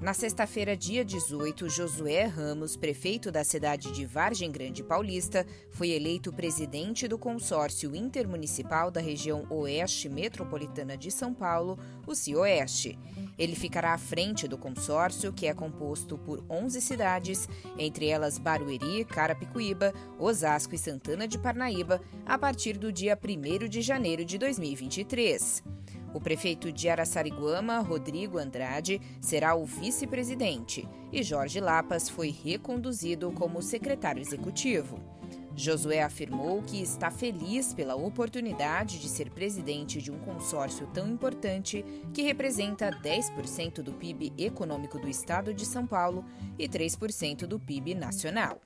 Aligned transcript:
Na 0.00 0.14
sexta-feira, 0.14 0.76
dia 0.76 1.04
18, 1.04 1.68
Josué 1.68 2.24
Ramos, 2.26 2.76
prefeito 2.76 3.32
da 3.32 3.42
cidade 3.42 3.90
de 3.90 4.06
Vargem 4.06 4.48
Grande 4.48 4.84
Paulista, 4.84 5.44
foi 5.72 5.90
eleito 5.90 6.32
presidente 6.32 7.08
do 7.08 7.18
consórcio 7.18 7.96
intermunicipal 7.96 8.92
da 8.92 9.00
região 9.00 9.44
Oeste 9.50 10.08
Metropolitana 10.08 10.96
de 10.96 11.10
São 11.10 11.34
Paulo, 11.34 11.76
o 12.06 12.14
CIOeste. 12.14 12.96
Ele 13.36 13.56
ficará 13.56 13.92
à 13.92 13.98
frente 13.98 14.46
do 14.46 14.56
consórcio, 14.56 15.32
que 15.32 15.48
é 15.48 15.52
composto 15.52 16.16
por 16.16 16.44
11 16.48 16.80
cidades, 16.80 17.48
entre 17.76 18.06
elas 18.06 18.38
Barueri, 18.38 19.04
Carapicuíba, 19.04 19.92
Osasco 20.16 20.76
e 20.76 20.78
Santana 20.78 21.26
de 21.26 21.40
Parnaíba, 21.40 22.00
a 22.24 22.38
partir 22.38 22.78
do 22.78 22.92
dia 22.92 23.18
1 23.20 23.68
de 23.68 23.82
janeiro 23.82 24.24
de 24.24 24.38
2023. 24.38 25.64
O 26.12 26.20
prefeito 26.20 26.72
de 26.72 26.88
Araçariguama, 26.88 27.80
Rodrigo 27.80 28.38
Andrade, 28.38 29.00
será 29.20 29.54
o 29.54 29.64
vice-presidente 29.64 30.88
e 31.12 31.22
Jorge 31.22 31.60
Lapas 31.60 32.08
foi 32.08 32.30
reconduzido 32.30 33.30
como 33.32 33.62
secretário 33.62 34.20
executivo. 34.20 34.98
Josué 35.54 36.02
afirmou 36.02 36.62
que 36.62 36.80
está 36.80 37.10
feliz 37.10 37.74
pela 37.74 37.96
oportunidade 37.96 39.00
de 39.00 39.08
ser 39.08 39.28
presidente 39.30 40.00
de 40.00 40.10
um 40.10 40.18
consórcio 40.20 40.86
tão 40.94 41.08
importante 41.08 41.84
que 42.14 42.22
representa 42.22 42.90
10% 42.90 43.82
do 43.82 43.92
PIB 43.92 44.32
econômico 44.38 45.00
do 45.00 45.08
estado 45.08 45.52
de 45.52 45.66
São 45.66 45.84
Paulo 45.84 46.24
e 46.56 46.68
3% 46.68 47.40
do 47.40 47.58
PIB 47.58 47.96
nacional. 47.96 48.60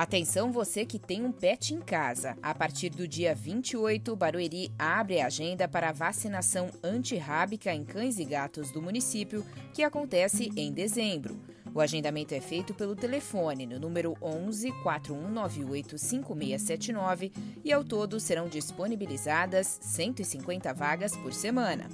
Atenção 0.00 0.50
você 0.50 0.86
que 0.86 0.98
tem 0.98 1.22
um 1.26 1.30
pet 1.30 1.74
em 1.74 1.78
casa. 1.78 2.34
A 2.42 2.54
partir 2.54 2.88
do 2.88 3.06
dia 3.06 3.34
28, 3.34 4.16
Barueri 4.16 4.72
abre 4.78 5.20
a 5.20 5.26
agenda 5.26 5.68
para 5.68 5.90
a 5.90 5.92
vacinação 5.92 6.70
antirrábica 6.82 7.70
em 7.74 7.84
cães 7.84 8.18
e 8.18 8.24
gatos 8.24 8.70
do 8.70 8.80
município, 8.80 9.44
que 9.74 9.82
acontece 9.82 10.50
em 10.56 10.72
dezembro. 10.72 11.38
O 11.74 11.82
agendamento 11.82 12.34
é 12.34 12.40
feito 12.40 12.72
pelo 12.72 12.96
telefone 12.96 13.66
no 13.66 13.78
número 13.78 14.16
11 14.22 14.72
4198 14.82 15.98
5679 15.98 17.30
e 17.62 17.70
ao 17.70 17.84
todo 17.84 18.18
serão 18.18 18.48
disponibilizadas 18.48 19.80
150 19.82 20.72
vagas 20.72 21.14
por 21.14 21.34
semana. 21.34 21.90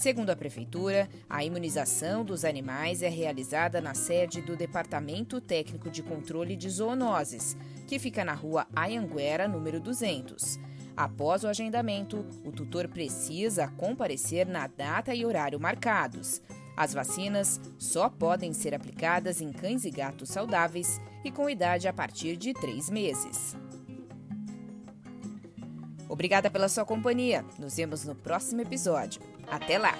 Segundo 0.00 0.30
a 0.30 0.34
Prefeitura, 0.34 1.10
a 1.28 1.44
imunização 1.44 2.24
dos 2.24 2.42
animais 2.42 3.02
é 3.02 3.08
realizada 3.10 3.82
na 3.82 3.92
sede 3.92 4.40
do 4.40 4.56
Departamento 4.56 5.42
Técnico 5.42 5.90
de 5.90 6.02
Controle 6.02 6.56
de 6.56 6.70
Zoonoses, 6.70 7.54
que 7.86 7.98
fica 7.98 8.24
na 8.24 8.32
rua 8.32 8.66
Ayanguera, 8.74 9.46
número 9.46 9.78
200. 9.78 10.58
Após 10.96 11.44
o 11.44 11.48
agendamento, 11.48 12.24
o 12.46 12.50
tutor 12.50 12.88
precisa 12.88 13.68
comparecer 13.68 14.46
na 14.46 14.66
data 14.66 15.14
e 15.14 15.22
horário 15.26 15.60
marcados. 15.60 16.40
As 16.74 16.94
vacinas 16.94 17.60
só 17.78 18.08
podem 18.08 18.54
ser 18.54 18.74
aplicadas 18.74 19.42
em 19.42 19.52
cães 19.52 19.84
e 19.84 19.90
gatos 19.90 20.30
saudáveis 20.30 20.98
e 21.22 21.30
com 21.30 21.50
idade 21.50 21.86
a 21.86 21.92
partir 21.92 22.38
de 22.38 22.54
três 22.54 22.88
meses. 22.88 23.54
Obrigada 26.10 26.50
pela 26.50 26.68
sua 26.68 26.84
companhia. 26.84 27.44
Nos 27.58 27.76
vemos 27.76 28.04
no 28.04 28.14
próximo 28.14 28.60
episódio. 28.60 29.22
Até 29.48 29.78
lá! 29.78 29.94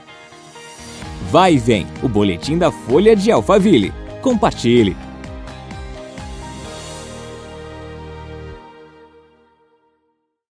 Vai 1.31 1.57
vem, 1.57 1.87
o 2.03 2.09
boletim 2.09 2.59
da 2.59 2.73
Folha 2.73 3.15
de 3.15 3.31
Alphaville. 3.31 3.93
Compartilhe! 4.21 5.10